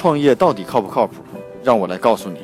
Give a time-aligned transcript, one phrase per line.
[0.00, 1.16] 创业到底靠不靠谱？
[1.62, 2.38] 让我来告诉你。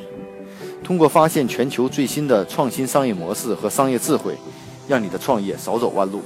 [0.84, 4.34] 通过发现全球最新的创新商业模式和商业智慧，
[4.86, 6.20] 让你的创业少走弯路。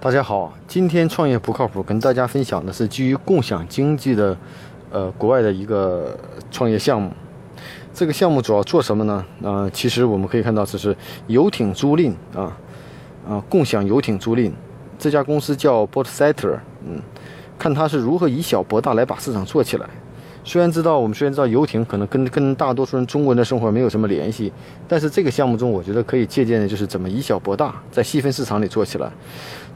[0.00, 4.36] 大家好，今天创业不靠谱，跟大家分享的是基于共享经济的，
[4.90, 6.18] 呃，国外的一个
[6.50, 7.12] 创业项目。
[7.94, 9.24] 这个项目主要做什么呢？
[9.44, 10.96] 啊，其实我们可以看到，这是
[11.28, 12.58] 游艇租赁啊，
[13.28, 14.50] 啊，共享游艇租赁。
[14.98, 17.00] 这家公司叫 Boatsetter，嗯。
[17.62, 19.88] 看他是如何以小博大来把市场做起来。
[20.42, 24.52] 虽然知道我们虽然知道游艇可能跟跟大多数人中国人的生活没有什么联系，
[24.88, 29.08] 但是这个项目中我觉得可以借鉴的就是怎么以小博大，在细分市场里做起来。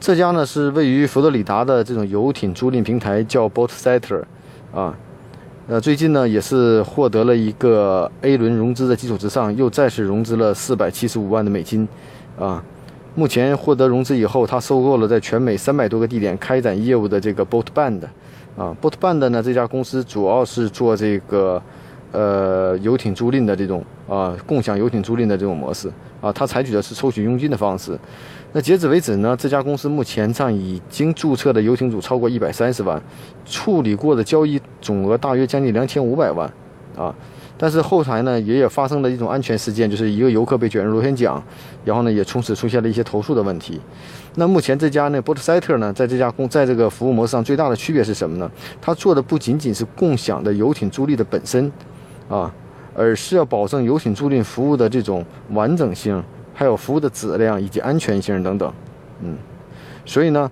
[0.01, 4.23] 这家呢是位于佛罗里达的这种游艇租赁平台叫 Boatsetter，
[4.73, 4.93] 啊，
[5.69, 11.87] 呃最近呢也是获得了一个 A 轮融资的基础之上，又再次融资了四百七十五万的美金，
[12.37, 12.61] 啊。
[13.17, 17.99] 目前获得融资以后，他收购了在全美三百多个地点开展业务的这个 Boat Band，
[18.55, 21.59] 啊，Boat Band 呢这家公司主要是做这个，
[22.11, 25.91] 呃，游艇租赁的这种啊，共享游艇租赁的这种模式。
[26.21, 27.97] 啊，它采取的是抽取佣金的方式。
[28.51, 33.01] 那截止为止呢，这家公司目前上已经注册的游艇组超过一百三十万，
[33.47, 36.47] 处理过的交易总额大约将近两千五百万，
[36.97, 37.13] 啊。
[37.59, 41.41] 但是后台呢，也有发生了一种安全事件，就是一个游客被卷入螺旋桨，
[41.83, 43.81] 然后呢，也从此出现了一些投诉的问题。
[44.35, 48.51] 那目前这家呢，波特塞特呢，在这家公，在这个服务模式上最大的区别是什么呢？
[48.79, 51.71] 它做的不仅仅是共享的游艇租赁的本身，
[52.29, 52.53] 啊，
[52.93, 58.71] 而是要保证游艇租赁服务的这种完整性，还有服务的质量以及安全性等等。
[59.21, 59.35] 嗯，
[60.05, 60.51] 所以呢。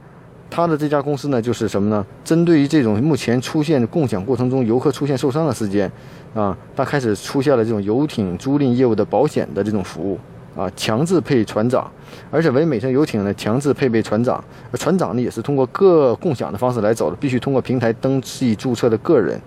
[0.50, 2.06] 他的这家公司呢，就是什么呢？
[2.24, 5.92] 针对于这种目前出现共享过程中游客出现受伤的事件，
[6.34, 10.20] 啊，他开始出现了这种游艇租赁业务的保险的这种服务，
[10.56, 11.92] 啊，强制配船长，
[12.32, 19.40] 而且为每艘游艇呢强制配备船长，而船长呢也是通过各共享的方式来走的，必须通过平台登记注册的个人，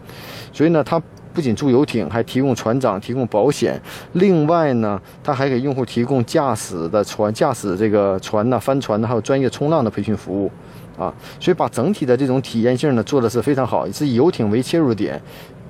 [0.53, 1.01] 所以呢，他。
[1.39, 3.80] 不仅租游艇，还提供船长、提供保险。
[4.14, 10.51] 另外呢，他还给用户提供驾驶的船、驾驶这个船呢、帆船呢，还有专业冲浪的培训服务，
[10.98, 15.23] 啊，所以把整体的这种体验性呢做的是非常好，是以游艇为切入点，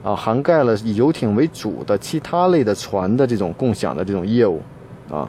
[0.02, 4.62] 啊，涵盖了以游艇为主的其他类的船的这种共享的这种业务，
[5.10, 5.28] 啊，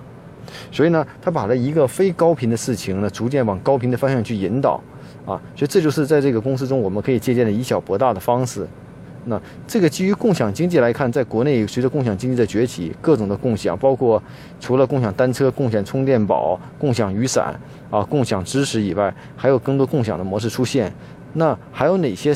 [0.71, 4.81] 所以呢，他把这一个非高频的事情呢，逐渐往高频的方向去引导，
[5.25, 8.65] 啊，所以这就是在这个公司中我们可以借鉴的以小博大的方式。
[9.29, 14.21] 那这个基于共享经济来看，在国内随着共享经济的崛起，各种的共享，包括
[14.59, 17.57] 除了共享单车、共享充电宝、共享雨伞
[17.89, 20.91] 啊、共享知识以外，还有更多共享的模式出现。
[21.33, 22.33] 那还有哪些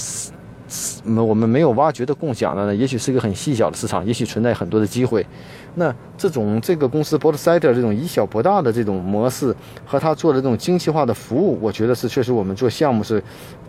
[1.06, 2.76] 我们没有挖掘的共享的呢？
[2.76, 5.26] 也许是一个很细小的市场，也许存在很多的机会。
[5.76, 13.22] 那这种这个公司 b o a t s i d e r 这种以小博大的这种模式和他做的这种精细化的服务，我觉得是确实我们做项目是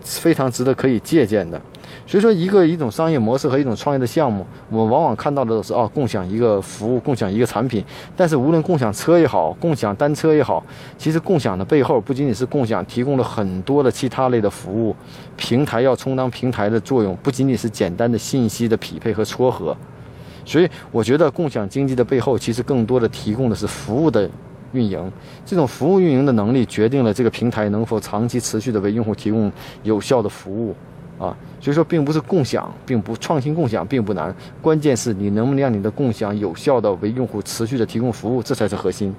[0.03, 1.60] 非常值得可以借鉴的。
[2.06, 7.83] 所以说，一个一种商业模式和一种创业的项目，我们往往看到的都是啊，共享一个服务，共享一个产品。
[8.15, 10.62] 但是，无论共享车也好，共享单车也好，
[10.99, 14.94] 其实共享的背后不仅仅是共享提供了很多的其他类的服务，
[15.37, 19.77] 平台要充当平台的作用，不仅仅是简单的信息的匹配和撮合。
[20.44, 24.31] 所以，我觉得共享经济的背后，其实更多的提供的是服务的
[24.72, 25.10] 运营。
[25.44, 29.50] 这种服务运营的能力，决定了这个平台能否长期持续的为用户提供
[29.83, 30.72] 有效的服务。
[31.19, 39.12] 啊，所以说并不是共享，并不创新共享并不难，关键是你能不能让你的共享有效的为用户持续的提供服务，这才是核心。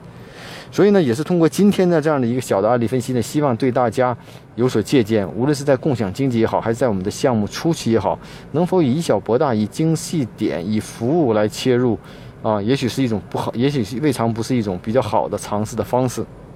[0.72, 4.16] 所以呢，也是通过今天的这样的一个小的案例分析呢，希望对大家
[4.56, 5.28] 有所借鉴。
[5.36, 8.20] 无论是在共享经济也好，还是在我们的项目初期也好，
[8.52, 11.98] 能否以小博大，以精细点，以服务来切入，
[12.42, 16.26] 啊，也许是一种不好，也许是未尝不是一种比较好的尝试的方式。